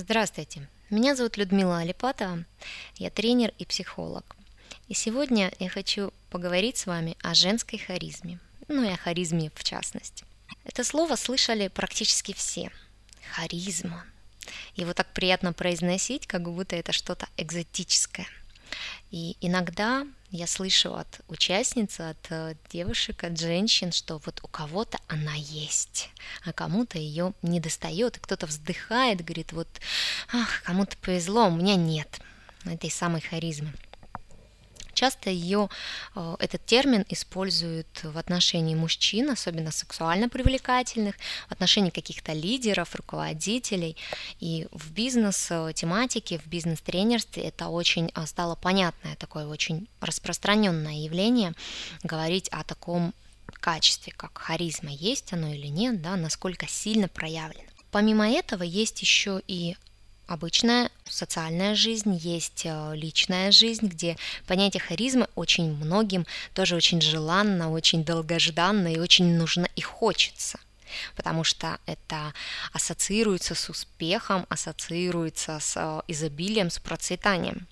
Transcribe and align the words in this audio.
Здравствуйте, 0.00 0.68
меня 0.90 1.16
зовут 1.16 1.36
Людмила 1.36 1.78
Алипатова, 1.78 2.44
я 2.98 3.10
тренер 3.10 3.52
и 3.58 3.64
психолог. 3.64 4.36
И 4.86 4.94
сегодня 4.94 5.52
я 5.58 5.68
хочу 5.68 6.12
поговорить 6.30 6.76
с 6.76 6.86
вами 6.86 7.16
о 7.20 7.34
женской 7.34 7.80
харизме, 7.80 8.38
ну 8.68 8.84
и 8.84 8.92
о 8.92 8.96
харизме 8.96 9.50
в 9.56 9.64
частности. 9.64 10.24
Это 10.64 10.84
слово 10.84 11.16
слышали 11.16 11.66
практически 11.66 12.32
все. 12.32 12.70
Харизма. 13.34 14.04
Его 14.76 14.94
так 14.94 15.12
приятно 15.12 15.52
произносить, 15.52 16.28
как 16.28 16.48
будто 16.48 16.76
это 16.76 16.92
что-то 16.92 17.26
экзотическое. 17.36 18.28
И 19.10 19.36
иногда 19.40 20.06
я 20.30 20.46
слышу 20.46 20.94
от 20.94 21.20
участниц, 21.28 22.00
от 22.00 22.18
э, 22.30 22.54
девушек, 22.70 23.24
от 23.24 23.38
женщин, 23.38 23.92
что 23.92 24.20
вот 24.24 24.40
у 24.42 24.48
кого-то 24.48 24.98
она 25.08 25.34
есть, 25.34 26.10
а 26.44 26.52
кому-то 26.52 26.98
ее 26.98 27.32
не 27.42 27.60
достает, 27.60 28.16
и 28.16 28.20
кто-то 28.20 28.46
вздыхает, 28.46 29.24
говорит, 29.24 29.52
вот, 29.52 29.68
ах, 30.32 30.62
кому-то 30.64 30.96
повезло, 30.98 31.46
у 31.46 31.50
меня 31.50 31.76
нет 31.76 32.20
этой 32.64 32.90
самой 32.90 33.22
харизмы. 33.22 33.72
Часто 34.98 35.30
ее, 35.30 35.68
э, 36.16 36.36
этот 36.40 36.66
термин 36.66 37.04
используют 37.08 37.86
в 38.02 38.18
отношении 38.18 38.74
мужчин, 38.74 39.30
особенно 39.30 39.70
сексуально 39.70 40.28
привлекательных, 40.28 41.14
в 41.48 41.52
отношении 41.52 41.90
каких-то 41.90 42.32
лидеров, 42.32 42.96
руководителей. 42.96 43.96
И 44.40 44.66
в 44.72 44.90
бизнес-тематике, 44.90 46.40
в 46.40 46.48
бизнес-тренерстве 46.48 47.44
это 47.44 47.68
очень 47.68 48.10
э, 48.12 48.26
стало 48.26 48.56
понятное, 48.56 49.14
такое 49.14 49.46
очень 49.46 49.86
распространенное 50.00 51.04
явление, 51.04 51.54
говорить 52.02 52.48
о 52.48 52.64
таком 52.64 53.14
качестве, 53.60 54.12
как 54.16 54.36
харизма, 54.36 54.90
есть 54.90 55.32
оно 55.32 55.46
или 55.46 55.68
нет, 55.68 56.02
да, 56.02 56.16
насколько 56.16 56.66
сильно 56.66 57.06
проявлено. 57.06 57.68
Помимо 57.92 58.28
этого 58.28 58.64
есть 58.64 59.00
еще 59.00 59.42
и 59.46 59.76
обычная 60.28 60.90
социальная 61.04 61.74
жизнь, 61.74 62.14
есть 62.14 62.62
э, 62.64 62.92
личная 62.94 63.50
жизнь, 63.50 63.86
где 63.86 64.16
понятие 64.46 64.80
харизмы 64.80 65.26
очень 65.34 65.74
многим 65.74 66.26
тоже 66.54 66.76
очень 66.76 67.00
желанно, 67.00 67.72
очень 67.72 68.04
долгожданно 68.04 68.92
и 68.92 68.98
очень 68.98 69.36
нужно 69.36 69.68
и 69.74 69.80
хочется 69.80 70.60
потому 71.16 71.44
что 71.44 71.78
это 71.84 72.32
ассоциируется 72.72 73.54
с 73.54 73.68
успехом, 73.68 74.46
ассоциируется 74.48 75.58
с 75.60 75.76
э, 75.76 76.00
изобилием, 76.08 76.70
с 76.70 76.78
процветанием. 76.78 77.66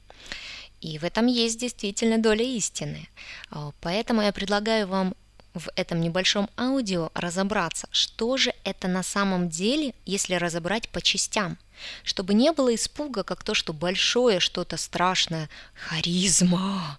И 0.81 0.99
в 0.99 1.05
этом 1.05 1.27
есть 1.27 1.59
действительно 1.59 2.19
доля 2.19 2.45
истины. 2.45 3.09
Э, 3.51 3.71
поэтому 3.81 4.23
я 4.23 4.33
предлагаю 4.33 4.87
вам 4.87 5.15
в 5.59 5.69
этом 5.77 6.01
небольшом 6.01 6.49
аудио 6.57 7.11
разобраться, 7.15 7.89
что 7.91 8.37
же 8.37 8.53
это 8.65 8.89
на 8.89 9.03
самом 9.03 9.49
деле, 9.49 9.95
если 10.05 10.35
разобрать 10.35 10.89
по 10.89 11.01
частям, 11.01 11.59
чтобы 12.03 12.35
не 12.35 12.53
было 12.53 12.75
испуга, 12.75 13.23
как 13.23 13.43
то, 13.43 13.55
что 13.55 13.73
большое 13.73 14.41
что-то 14.41 14.77
страшное, 14.77 15.49
харизма, 15.75 16.99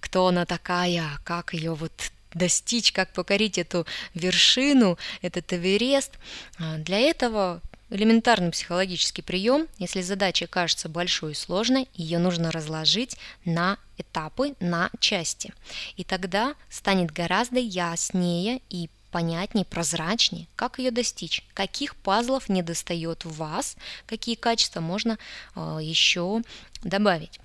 кто 0.00 0.28
она 0.28 0.46
такая, 0.46 1.04
как 1.24 1.52
ее 1.52 1.74
вот 1.74 1.92
достичь, 2.34 2.92
как 2.92 3.12
покорить 3.12 3.58
эту 3.58 3.86
вершину, 4.14 4.98
этот 5.22 5.52
Эверест. 5.52 6.12
А, 6.58 6.76
для 6.76 6.98
этого 6.98 7.60
элементарный 7.90 8.50
психологический 8.50 9.22
прием, 9.22 9.68
если 9.78 10.00
задача 10.00 10.46
кажется 10.46 10.88
большой 10.88 11.32
и 11.32 11.34
сложной, 11.34 11.88
ее 11.94 12.18
нужно 12.18 12.50
разложить 12.50 13.16
на 13.44 13.78
этапы, 13.98 14.54
на 14.60 14.90
части. 14.98 15.52
И 15.96 16.04
тогда 16.04 16.54
станет 16.68 17.10
гораздо 17.10 17.58
яснее 17.60 18.60
и 18.70 18.88
понятнее, 19.10 19.64
прозрачнее, 19.64 20.46
как 20.56 20.78
ее 20.78 20.90
достичь, 20.90 21.42
каких 21.54 21.96
пазлов 21.96 22.48
не 22.48 22.62
достает 22.62 23.24
в 23.24 23.36
вас, 23.36 23.76
какие 24.06 24.34
качества 24.34 24.80
можно 24.80 25.18
э, 25.54 25.78
еще 25.80 26.42
добавить. 26.82 27.40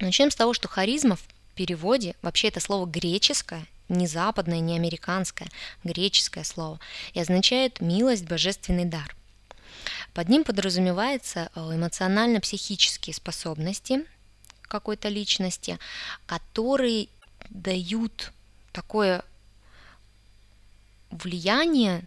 Начнем 0.00 0.30
с 0.30 0.34
того, 0.34 0.54
что 0.54 0.68
харизма 0.68 1.16
в 1.16 1.22
переводе, 1.54 2.14
вообще 2.22 2.48
это 2.48 2.60
слово 2.60 2.86
греческое, 2.86 3.66
не 3.88 4.06
западное, 4.06 4.60
не 4.60 4.74
американское, 4.76 5.48
греческое 5.84 6.44
слово, 6.44 6.80
и 7.12 7.20
означает 7.20 7.80
милость, 7.80 8.24
божественный 8.24 8.86
дар. 8.86 9.14
Под 10.14 10.28
ним 10.28 10.44
подразумевается 10.44 11.50
э, 11.54 11.60
эмоционально-психические 11.60 13.14
способности 13.14 14.04
какой-то 14.62 15.08
личности, 15.08 15.78
которые 16.26 17.08
дают 17.50 18.32
такое 18.72 19.22
влияние 21.10 22.04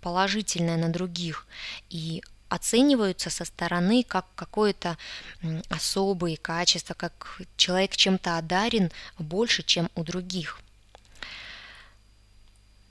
положительное 0.00 0.76
на 0.76 0.88
других 0.88 1.46
и 1.90 2.22
оцениваются 2.48 3.30
со 3.30 3.44
стороны 3.44 4.02
как 4.02 4.26
какое-то 4.34 4.96
особое 5.68 6.36
качество, 6.36 6.94
как 6.94 7.40
человек 7.56 7.94
чем-то 7.96 8.38
одарен 8.38 8.90
больше, 9.18 9.62
чем 9.62 9.90
у 9.94 10.02
других. 10.02 10.60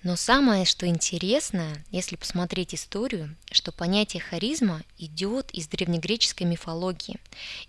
Но 0.08 0.16
самое, 0.16 0.64
что 0.64 0.88
интересно, 0.88 1.84
если 1.92 2.16
посмотреть 2.16 2.74
историю, 2.74 3.36
что 3.52 3.74
понятие 3.74 4.22
харизма 4.22 4.82
идет 4.98 5.52
из 5.52 5.68
древнегреческой 5.68 6.48
мифологии, 6.48 7.20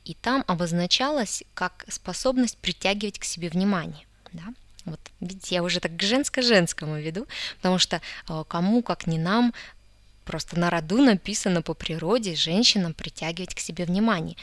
и 0.05 0.15
там 0.15 0.45
обозначалось 0.47 1.43
как 1.55 1.85
способность 1.89 2.57
притягивать 2.59 3.19
к 3.19 3.25
себе 3.25 3.49
внимание. 3.49 4.07
Да? 4.33 4.45
Вот, 4.85 5.01
видите, 5.19 5.57
я 5.57 5.65
уже 5.65 5.81
так 5.81 5.97
к 5.97 6.01
женско-женскому 6.01 7.01
веду, 7.01 7.27
потому 7.57 7.81
что 7.81 8.01
э, 8.29 8.45
кому, 8.47 8.85
как 8.85 9.09
не 9.09 9.19
нам, 9.19 9.53
просто 10.25 10.61
на 10.61 10.71
роду 10.71 10.99
написано 10.99 11.61
по 11.63 11.75
природе 11.75 12.37
женщинам 12.37 12.95
притягивать 12.95 13.57
к 13.57 13.59
себе 13.59 13.85
внимание. 13.85 14.37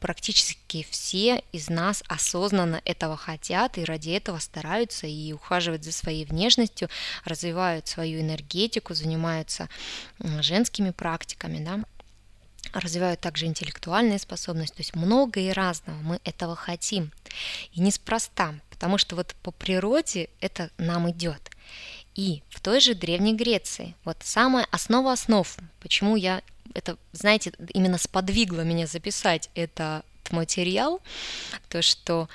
Практически 0.00 0.86
все 0.90 1.42
из 1.52 1.70
нас 1.70 2.02
осознанно 2.06 2.82
этого 2.84 3.16
хотят 3.16 3.78
и 3.78 3.84
ради 3.84 4.10
этого 4.10 4.38
стараются 4.38 5.06
и 5.06 5.32
ухаживают 5.32 5.84
за 5.84 5.92
своей 5.92 6.24
внешностью, 6.26 6.88
развивают 7.24 7.88
свою 7.88 8.20
энергетику, 8.20 8.94
занимаются 8.94 9.68
женскими 10.40 10.90
практиками, 10.90 11.64
да, 11.64 11.80
развивают 12.72 13.20
также 13.20 13.46
интеллектуальные 13.46 14.18
способности, 14.18 14.76
то 14.76 14.80
есть 14.80 14.94
много 14.94 15.40
и 15.40 15.50
разного, 15.50 15.96
мы 16.02 16.20
этого 16.24 16.56
хотим. 16.56 17.10
И 17.72 17.80
неспроста, 17.80 18.54
потому 18.70 18.98
что 18.98 19.16
вот 19.16 19.34
по 19.42 19.50
природе 19.50 20.28
это 20.40 20.70
нам 20.76 21.10
идет. 21.10 21.50
И 22.14 22.42
в 22.50 22.60
той 22.60 22.80
же 22.80 22.94
Древней 22.94 23.34
Греции, 23.34 23.94
вот 24.04 24.18
самая 24.22 24.66
основа 24.70 25.12
основ, 25.12 25.56
почему 25.80 26.16
я 26.16 26.42
это, 26.76 26.96
знаете, 27.12 27.52
именно 27.74 27.98
сподвигло 27.98 28.60
меня 28.60 28.86
записать 28.86 29.50
этот 29.54 30.04
материал, 30.30 31.00
то, 31.68 31.82
что 31.82 32.28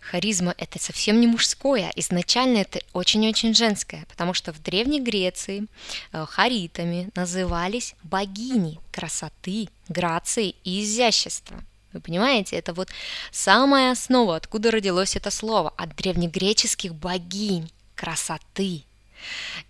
харизма 0.00 0.54
это 0.58 0.78
совсем 0.78 1.20
не 1.20 1.26
мужское, 1.26 1.90
изначально 1.96 2.58
это 2.58 2.80
очень-очень 2.92 3.54
женское, 3.54 4.04
потому 4.08 4.34
что 4.34 4.52
в 4.52 4.62
Древней 4.62 5.00
Греции 5.00 5.66
э, 6.12 6.26
харитами 6.26 7.08
назывались 7.14 7.94
богини 8.02 8.80
красоты, 8.92 9.68
грации 9.88 10.54
и 10.64 10.82
изящества. 10.82 11.62
Вы 11.92 12.00
понимаете, 12.00 12.56
это 12.56 12.74
вот 12.74 12.88
самая 13.30 13.92
основа, 13.92 14.36
откуда 14.36 14.70
родилось 14.70 15.16
это 15.16 15.30
слово, 15.30 15.72
от 15.76 15.94
древнегреческих 15.96 16.94
богинь, 16.94 17.70
красоты. 17.94 18.82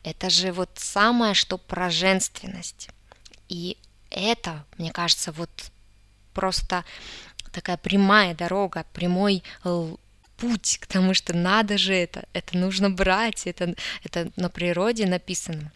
Это 0.03 0.31
же 0.31 0.53
вот 0.53 0.71
самое, 0.77 1.35
что 1.35 1.59
про 1.59 1.91
женственность. 1.91 2.89
И 3.49 3.77
это, 4.15 4.65
мне 4.79 4.93
кажется, 4.93 5.33
вот 5.33 5.51
просто 6.33 6.85
такая 7.53 7.77
прямая 7.77 8.35
дорога, 8.35 8.85
прямой 8.93 9.43
путь 10.37 10.79
к 10.81 10.87
тому, 10.87 11.15
что 11.15 11.37
надо 11.37 11.79
же 11.79 11.95
это, 11.95 12.27
это 12.33 12.57
нужно 12.57 12.91
брать, 12.91 13.47
это, 13.47 13.75
это 14.03 14.31
на 14.37 14.49
природе 14.49 15.07
написано. 15.07 15.73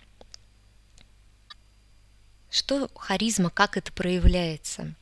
Что 2.51 2.89
харизма, 2.95 3.51
как 3.51 3.77
это 3.77 3.93
проявляется? 3.93 4.95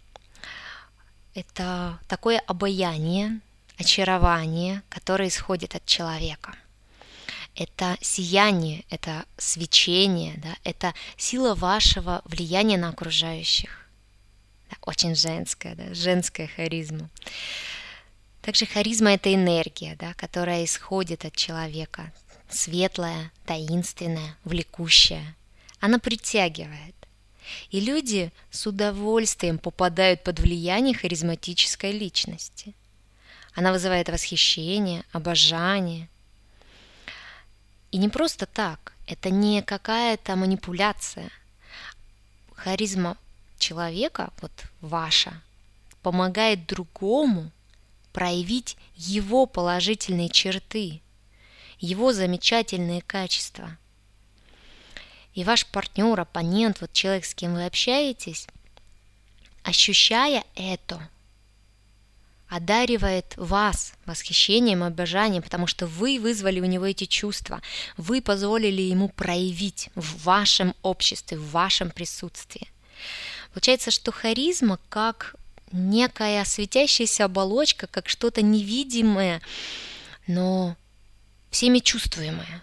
Это 1.35 1.99
такое 2.09 2.41
обаяние, 2.41 3.41
очарование, 3.79 4.83
которое 4.89 5.29
исходит 5.29 5.75
от 5.75 5.85
человека– 5.85 6.55
это 7.57 7.97
сияние, 8.01 8.85
это 8.91 9.25
свечение, 9.39 10.35
да, 10.37 10.57
это 10.63 10.95
сила 11.17 11.55
вашего 11.55 12.23
влияния 12.27 12.77
на 12.77 12.91
окружающих. 12.91 13.89
Да, 14.71 14.77
очень 14.83 15.15
женская, 15.15 15.75
да, 15.75 15.95
женская 15.95 16.49
харизма. 16.49 17.09
Также 18.43 18.67
харизма– 18.67 19.13
это 19.15 19.35
энергия, 19.35 19.97
да, 19.99 20.15
которая 20.15 20.65
исходит 20.65 21.25
от 21.25 21.35
человека, 21.35 22.13
светлая, 22.49 23.33
таинственная, 23.47 24.37
влекущая. 24.45 25.35
Она 25.81 25.99
притягивает. 25.99 26.95
И 27.71 27.81
люди 27.81 28.33
с 28.51 28.67
удовольствием 28.67 29.59
попадают 29.59 30.23
под 30.25 30.41
влияние 30.41 30.95
харизматической 30.95 31.93
личности. 31.93 32.75
Она 33.55 33.73
вызывает 33.73 34.09
восхищение, 34.09 35.05
обожание– 35.13 36.09
и 37.91 37.99
не 37.99 38.09
просто 38.09 38.47
так, 38.47 38.93
это 39.07 39.31
не 39.31 39.63
какая-то 39.63 40.37
манипуляция. 40.37 41.31
Харизма 42.55 43.17
человека, 43.59 44.33
вот 44.41 44.53
ваша, 44.81 45.43
помогает 46.03 46.67
другому 46.67 47.51
проявить 48.13 48.77
его 48.97 49.47
положительные 49.47 50.29
черты, 50.29 51.03
его 51.79 52.13
замечательные 52.13 53.03
качества. 53.03 53.77
И 55.35 55.45
ваш 55.45 55.67
партнер, 55.67 56.19
оппонент, 56.19 56.81
вот 56.81 56.93
человек, 56.93 57.27
с 57.27 57.35
кем 57.35 57.55
вы 57.55 57.67
общаетесь, 57.67 58.49
ощущая 59.63 60.45
это, 60.55 61.09
одаривает 62.49 63.35
вас 63.37 63.95
восхищением, 64.05 64.83
обожанием, 64.83 65.43
потому 65.43 65.67
что 65.67 65.87
вы 65.87 66.19
вызвали 66.21 66.61
у 66.61 66.65
него 66.65 66.87
эти 66.87 67.05
чувства, 67.05 67.61
вы 67.97 68.21
позволили 68.21 68.83
ему 68.83 69.09
проявить 69.09 69.91
в 69.95 70.25
вашем 70.25 70.75
обществе, 70.83 71.39
в 71.39 71.51
вашем 71.51 71.91
присутствии. 71.91 72.69
Получается, 73.53 73.91
что 73.91 74.13
харизма 74.13 74.79
как 74.89 75.35
некая 75.73 76.45
светящаяся 76.45 77.25
оболочка, 77.25 77.87
как 77.87 78.09
что-то 78.09 78.43
невидимое, 78.43 79.41
но 80.27 80.77
всеми 81.51 81.81
чувствуемое. 81.81 82.63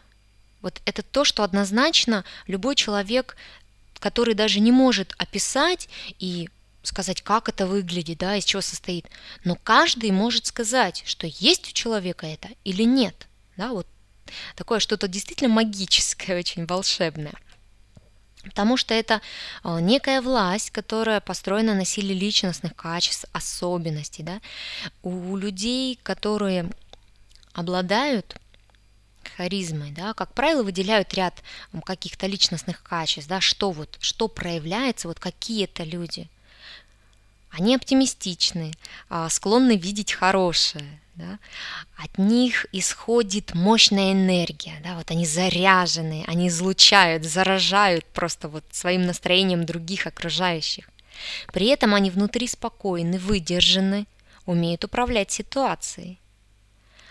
Вот 0.62 0.82
это 0.86 1.04
то, 1.04 1.26
что 1.26 1.44
однозначно 1.44 2.24
любой 2.48 2.76
человек, 2.76 3.36
который 4.00 4.34
даже 4.34 4.60
не 4.60 4.72
может 4.72 5.14
описать 5.18 5.90
и 6.20 6.50
сказать, 6.84 7.22
как 7.22 7.50
это 7.50 7.66
выглядит, 7.66 8.20
да, 8.20 8.36
из 8.36 8.46
чего 8.46 8.62
состоит. 8.62 9.08
Но 9.44 9.56
каждый 9.56 10.12
может 10.12 10.46
сказать, 10.46 11.02
что 11.06 11.26
есть 11.28 11.70
у 11.70 11.74
человека 11.74 12.28
это 12.28 12.50
или 12.64 12.84
нет. 12.84 13.28
Да, 13.58 13.70
вот 13.70 13.88
такое 14.56 14.80
что-то 14.80 15.08
действительно 15.08 15.54
магическое, 15.54 16.38
очень 16.40 16.66
волшебное. 16.66 17.34
Потому 18.44 18.76
что 18.76 18.94
это 18.94 19.22
а, 19.64 19.80
некая 19.80 20.22
власть, 20.22 20.70
которая 20.72 21.22
построена 21.22 21.74
на 21.74 21.86
силе 21.86 22.14
личностных 22.14 22.76
качеств, 22.76 23.26
особенностей. 23.32 24.22
Да? 24.22 24.42
У 25.02 25.38
людей, 25.38 25.98
которые 26.04 26.70
обладают 27.54 28.36
харизмой, 29.38 29.92
да, 29.92 30.14
как 30.14 30.34
правило, 30.34 30.64
выделяют 30.64 31.14
ряд 31.14 31.42
каких-то 31.86 32.28
личностных 32.28 32.84
качеств, 32.84 33.30
да, 33.30 33.40
что 33.40 33.72
вот, 33.72 33.96
что 34.02 34.28
проявляется, 34.28 35.08
вот 35.08 35.20
какие 35.20 35.64
это 35.64 35.84
люди– 35.84 36.30
они 37.54 37.76
оптимистичны, 37.76 38.74
а, 39.10 39.30
склонны 39.30 39.78
видеть 39.78 40.12
хорошее. 40.12 41.00
Да? 41.16 41.38
От 41.96 42.18
них 42.18 42.66
исходит 42.72 43.54
мощная 43.54 44.14
энергия, 44.14 44.82
да? 44.84 44.96
вот 44.96 45.12
они 45.12 45.28
заряжены, 45.28 46.24
они 46.26 46.48
излучают, 46.48 47.24
заражают 47.24 48.04
просто 48.06 48.50
вот 48.50 48.64
своим 48.72 49.04
настроением 49.04 49.64
других 49.66 50.08
окружающих. 50.08 50.90
При 51.54 51.68
этом 51.68 51.94
они 51.94 52.10
внутри 52.10 52.48
спокойны, 52.48 53.20
выдержаны, 53.20 54.08
умеют 54.48 54.84
управлять 54.84 55.30
ситуацией. 55.30 56.20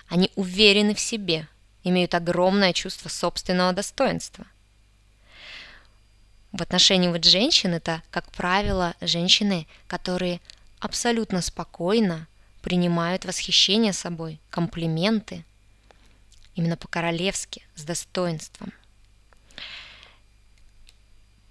Они 0.08 0.32
уверены 0.34 0.96
в 0.96 1.00
себе, 1.00 1.46
имеют 1.84 2.16
огромное 2.16 2.72
чувство 2.72 3.08
собственного 3.08 3.72
достоинства– 3.72 4.44
в 6.52 6.60
отношении 6.60 7.08
вот 7.08 7.24
женщин 7.24 7.72
это, 7.72 8.02
как 8.10 8.30
правило, 8.30 8.94
женщины, 9.00 9.66
которые 9.86 10.40
абсолютно 10.80 11.40
спокойно 11.40 12.26
принимают 12.60 13.24
восхищение 13.24 13.92
собой, 13.92 14.38
комплименты, 14.50 15.44
именно 16.54 16.76
по-королевски, 16.76 17.62
с 17.74 17.84
достоинством. 17.84 18.72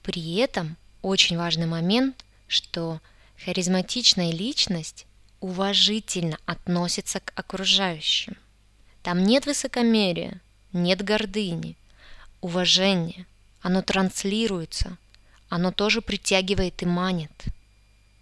При 0.04 0.36
этом 0.36 0.78
очень 1.02 1.38
важный 1.38 1.66
момент, 1.66 2.24
что 2.48 3.02
харизматичная 3.44 4.32
личность 4.32 5.06
уважительно 5.40 6.38
относится 6.46 7.20
к 7.20 7.34
окружающим. 7.36 8.38
Там 9.02 9.24
нет 9.24 9.48
высокомерия, 9.48 10.40
нет 10.74 11.04
гордыни, 11.04 11.76
уважение 12.42 13.26
оно 13.62 13.82
транслируется, 13.82 14.98
оно 15.50 15.72
тоже 15.72 16.02
притягивает 16.02 16.82
и 16.82 16.86
манит. 16.86 17.32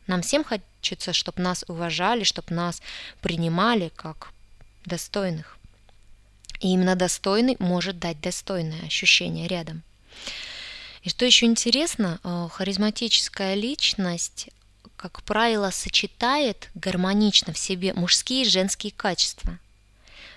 Нам 0.08 0.22
всем 0.22 0.44
хочется, 0.44 1.14
чтобы 1.14 1.42
нас 1.42 1.64
уважали, 1.68 2.24
чтобы 2.24 2.54
нас 2.56 2.82
принимали 3.22 3.92
как 3.96 4.32
достойных. 4.86 5.58
И 6.60 6.70
именно 6.70 6.96
достойный 6.96 7.56
может 7.60 8.00
дать 8.00 8.20
достойное 8.20 8.86
ощущение 8.86 9.48
рядом. 9.48 9.84
И 11.04 11.10
что 11.10 11.26
еще 11.26 11.46
интересно, 11.46 12.20
э, 12.24 12.48
харизматическая 12.52 13.54
личность, 13.54 14.50
как 14.98 15.24
правило, 15.24 15.70
сочетает 15.70 16.70
гармонично 16.76 17.54
в 17.54 17.58
себе 17.58 17.94
мужские 17.94 18.42
и 18.42 18.50
женские 18.50 18.92
качества– 18.92 19.58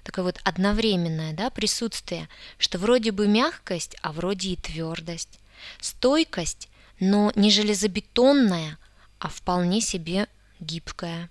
такое 0.03 0.25
вот 0.25 0.41
одновременное 0.45 1.33
да, 1.33 1.51
присутствие, 1.51 2.29
что 2.59 2.79
вроде 2.79 3.13
бы 3.13 3.27
мягкость, 3.29 3.97
а 4.03 4.13
вроде 4.13 4.51
и 4.51 4.57
твердость, 4.57 5.39
стойкость, 5.81 6.69
но 7.01 7.33
не 7.35 7.51
железобетонная, 7.51 8.79
а 9.19 9.29
вполне 9.29 9.81
себе 9.81 10.29
гибкая, 10.61 11.31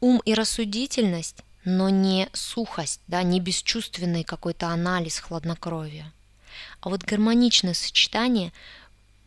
ум 0.00 0.20
и 0.24 0.34
рассудительность, 0.34 1.42
но 1.64 1.88
не 1.88 2.28
сухость, 2.32 3.00
да, 3.06 3.22
не 3.22 3.40
бесчувственный 3.40 4.24
какой-то 4.24 4.68
анализ 4.68 5.18
хладнокровия, 5.18 6.12
а 6.80 6.88
вот 6.88 7.02
гармоничное 7.02 7.74
сочетание 7.74 8.52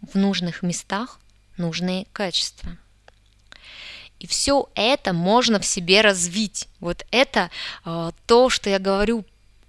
в 0.01 0.15
нужных 0.15 0.61
местах 0.61 1.19
нужные 1.57 2.05
качества– 2.13 2.77
и 4.19 4.27
все 4.27 4.69
это 4.75 5.13
можно 5.13 5.59
в 5.59 5.65
себе 5.65 6.01
развить. 6.01 6.67
Вот 6.79 7.05
это 7.11 7.49
э, 7.85 8.11
то, 8.25 8.49
что 8.49 8.69
я 8.69 8.79
говорю 8.79 9.25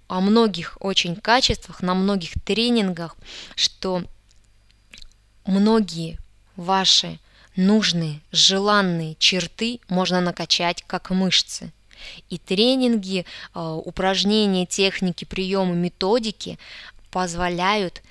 о 0.07 0.21
многих 0.21 0.77
очень 0.79 1.15
качествах, 1.15 1.81
на 1.81 1.93
многих 1.93 2.33
тренингах, 2.43 3.15
что 3.55 4.03
многие 5.45 6.17
ваши 6.55 7.19
нужные, 7.55 8.21
желанные 8.31 9.15
черты 9.19 9.79
можно 9.87 10.19
накачать 10.21 10.83
как 10.87 11.11
мышцы. 11.11 11.71
И 12.29 12.37
тренинги, 12.37 13.25
э, 13.53 13.59
упражнения, 13.59 14.65
техники, 14.65 15.25
приемы, 15.25 15.75
методики 15.75 16.57
позволяют 17.11 18.01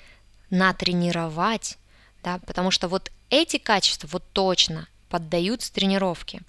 натренировать, 0.49 1.77
да, 2.23 2.39
потому 2.45 2.71
что 2.71 2.87
вот 2.87 3.11
эти 3.29 3.57
качества, 3.57 4.07
вот 4.11 4.23
точно, 4.31 4.87
поддаются 5.09 5.73
тренировке. 5.73 6.41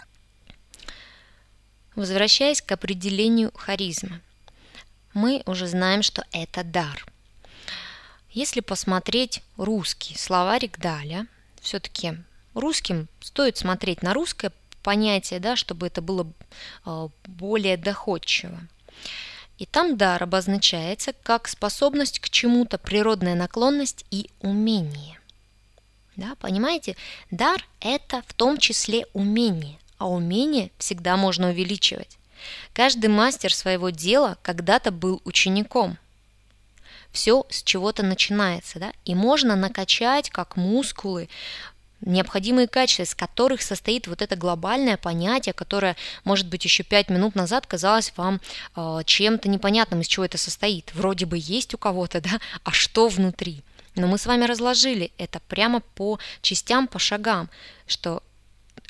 Возвращаясь 1.96 2.62
к 2.62 2.70
определению 2.72 3.50
харизмы, 3.54 4.20
мы 5.12 5.42
уже 5.46 5.66
знаем, 5.66 6.02
что 6.02 6.24
это 6.32 6.62
дар. 6.62 7.04
Если 8.30 8.60
посмотреть 8.60 9.42
русский 9.56 10.16
словарик 10.16 10.78
Даля, 10.78 11.26
все-таки 11.60 12.14
русским 12.54 13.08
стоит 13.20 13.56
смотреть 13.56 14.02
на 14.02 14.14
русское 14.14 14.52
понятие, 14.82 15.40
да, 15.40 15.56
чтобы 15.56 15.88
это 15.88 16.00
было 16.00 16.26
а, 16.84 17.08
более 17.26 17.76
доходчиво. 17.76 18.60
И 19.58 19.66
там 19.66 19.98
дар 19.98 20.22
обозначается 20.22 21.12
как 21.12 21.48
способность 21.48 22.18
к 22.20 22.30
чему-то, 22.30 22.78
природная 22.78 23.34
наклонность 23.34 24.06
и 24.10 24.30
умение. 24.40 25.19
Да, 26.16 26.34
понимаете, 26.36 26.96
дар– 27.30 27.64
это 27.80 28.22
в 28.26 28.34
том 28.34 28.58
числе 28.58 29.06
умение, 29.12 29.78
а 29.98 30.08
умение 30.08 30.70
всегда 30.78 31.16
можно 31.16 31.48
увеличивать. 31.48 32.18
Каждый 32.72 33.08
мастер 33.08 33.54
своего 33.54 33.90
дела 33.90 34.38
когда-то 34.42 34.90
был 34.90 35.20
учеником. 35.24 35.98
Все 37.12 37.44
с 37.50 37.62
чего-то 37.62 38.02
начинается, 38.02 38.78
да, 38.78 38.92
и 39.04 39.14
можно 39.14 39.56
накачать 39.56 40.30
как 40.30 40.56
мускулы 40.56 41.28
необходимые 42.00 42.66
качества, 42.66 43.02
из 43.02 43.14
которых 43.14 43.62
состоит 43.62 44.06
вот 44.06 44.22
это 44.22 44.36
глобальное 44.36 44.96
понятие, 44.96 45.52
которое, 45.52 45.96
может 46.24 46.48
быть, 46.48 46.64
еще 46.64 46.82
пять 46.82 47.10
минут 47.10 47.34
назад 47.34 47.66
казалось 47.66 48.12
вам 48.16 48.40
э, 48.76 49.00
чем-то 49.04 49.48
непонятным, 49.48 50.00
из 50.00 50.06
чего 50.06 50.24
это 50.24 50.38
состоит. 50.38 50.92
Вроде 50.94 51.26
бы 51.26 51.36
есть 51.38 51.74
у 51.74 51.78
кого-то, 51.78 52.20
да, 52.20 52.40
а 52.64 52.70
что 52.72 53.08
внутри? 53.08 53.62
Но 54.00 54.06
мы 54.06 54.18
с 54.18 54.26
вами 54.26 54.44
разложили 54.44 55.12
это 55.18 55.40
прямо 55.40 55.80
по 55.80 56.18
частям, 56.42 56.88
по 56.88 56.98
шагам, 56.98 57.50
что 57.86 58.22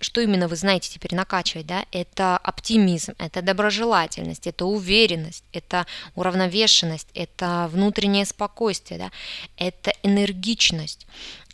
что 0.02 0.22
именно 0.22 0.48
вы 0.48 0.56
знаете 0.56 0.90
теперь 0.90 1.14
накачивать, 1.14 1.66
да, 1.66 1.84
это 1.92 2.38
оптимизм, 2.38 3.12
это 3.18 3.42
доброжелательность, 3.42 4.46
это 4.46 4.64
уверенность, 4.64 5.44
это 5.52 5.86
уравновешенность, 6.14 7.08
это 7.12 7.68
внутреннее 7.70 8.24
спокойствие, 8.24 8.98
да, 8.98 9.10
это 9.58 9.92
энергичность. 10.02 11.06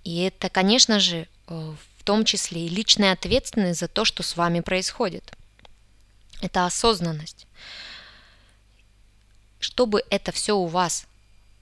И 0.05 0.21
это, 0.21 0.49
конечно 0.49 1.01
же, 1.01 1.27
э, 1.49 1.75
в 1.99 2.05
том 2.05 2.25
числе 2.25 2.67
и 2.67 2.69
личная 2.69 3.13
ответственность 3.13 3.81
за 3.81 3.89
то, 3.89 4.05
что 4.05 4.23
с 4.23 4.37
вами 4.37 4.61
происходит. 4.61 5.33
Это 6.41 6.67
осознанность. 6.67 7.47
Чтобы 9.59 10.05
это 10.11 10.31
все 10.31 10.57
у 10.57 10.67
вас 10.67 11.07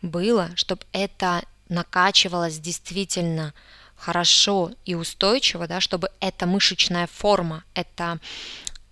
было, 0.02 0.50
чтобы 0.56 0.82
это 0.92 1.44
накачивалось 1.68 2.58
действительно 2.58 3.54
хорошо 3.96 4.72
и 4.84 4.94
устойчиво, 4.94 5.66
да, 5.66 5.80
чтобы 5.80 6.10
эта 6.20 6.46
мышечная 6.46 7.06
форма, 7.06 7.64
это 7.74 8.18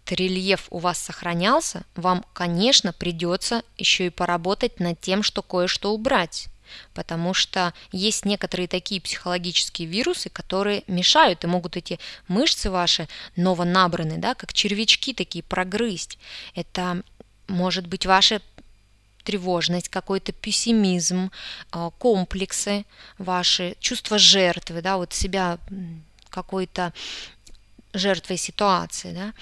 рельеф 0.08 0.66
у 0.70 0.78
вас 0.78 0.98
сохранялся, 0.98 1.84
вам, 1.94 2.24
конечно, 2.32 2.92
придется 2.92 3.62
еще 3.78 4.06
и 4.06 4.10
поработать 4.10 4.78
над 4.80 5.00
тем, 5.00 5.22
что 5.22 5.42
кое-что 5.42 5.92
убрать. 5.92 6.48
Потому 6.94 7.34
что 7.34 7.74
есть 7.90 8.24
некоторые 8.24 8.66
такие 8.66 9.00
психологические 9.00 9.86
вирусы, 9.88 10.30
которые 10.30 10.84
мешают 10.86 11.44
и 11.44 11.46
могут 11.46 11.76
эти 11.76 11.98
мышцы 12.28 12.70
ваши 12.70 13.08
новонабранные, 13.36 14.18
да, 14.18 14.34
как 14.34 14.54
червячки 14.54 15.12
такие 15.12 15.42
прогрызть. 15.42 16.18
Это 16.54 17.02
может 17.46 17.86
быть 17.86 18.06
ваша 18.06 18.40
тревожность, 19.22 19.88
какой-то 19.88 20.32
пессимизм, 20.32 21.30
а, 21.70 21.90
комплексы 21.90 22.84
ваши, 23.18 23.76
чувство 23.80 24.18
жертвы, 24.18 24.82
да, 24.82 24.96
вот 24.96 25.12
себя 25.12 25.58
какой-то 26.30 26.92
жертвой 27.92 28.36
ситуации, 28.36 29.12
да, 29.12 29.32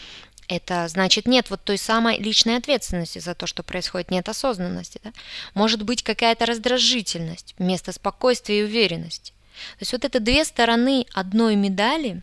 это 0.50 0.88
значит 0.88 1.26
нет 1.26 1.48
вот 1.48 1.62
той 1.62 1.78
самой 1.78 2.18
личной 2.18 2.56
ответственности 2.56 3.20
за 3.20 3.34
то, 3.34 3.46
что 3.46 3.62
происходит, 3.62 4.10
нет 4.10 4.28
осознанности. 4.28 5.00
Да? 5.04 5.12
Может 5.54 5.84
быть 5.84 6.02
какая-то 6.02 6.44
раздражительность 6.44 7.54
вместо 7.56 7.92
спокойствия 7.92 8.60
и 8.60 8.64
уверенности. 8.64 9.30
То 9.30 9.82
есть 9.82 9.92
вот 9.92 10.04
это 10.04 10.18
две 10.18 10.44
стороны 10.44 11.06
одной 11.12 11.54
медали, 11.54 12.22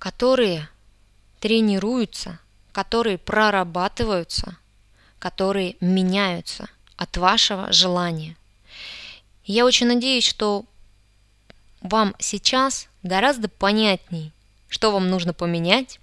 которые 0.00 0.68
тренируются, 1.38 2.40
которые 2.72 3.16
прорабатываются, 3.16 4.56
которые 5.20 5.76
меняются 5.80 6.68
от 6.98 7.16
вашего 7.16 7.72
желания. 7.72 8.36
я 9.44 9.64
очень 9.64 9.86
надеюсь, 9.86 10.26
что 10.26 10.66
вам 11.80 12.14
сейчас 12.18 12.88
гораздо 13.02 13.48
понятней, 13.48 14.32
что 14.68 14.90
вам 14.90 15.08
нужно 15.08 15.32
поменять, 15.32 16.00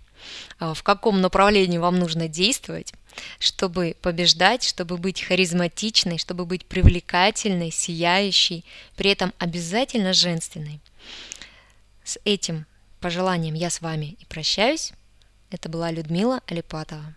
а, 0.57 0.73
в 0.73 0.81
каком 0.81 1.21
направлении 1.21 1.77
вам 1.77 1.99
нужно 1.99 2.27
действовать, 2.27 2.93
чтобы 3.39 3.95
побеждать, 4.01 4.63
чтобы 4.63 4.97
быть 4.97 5.21
харизматичной, 5.21 6.17
чтобы 6.17 6.45
быть 6.45 6.65
привлекательной, 6.65 7.71
сияющей, 7.71 8.65
при 8.95 9.11
этом 9.11 9.33
обязательно 9.37 10.13
женственной. 10.13 10.79
С 12.03 12.17
этим 12.23 12.65
пожеланием 13.01 13.53
я 13.53 13.69
с 13.69 13.81
вами 13.81 14.15
и 14.19 14.25
прощаюсь. 14.25 14.93
Это 15.51 15.69
была 15.69 15.91
Людмила 15.91 16.41
Алипатова. 16.47 17.13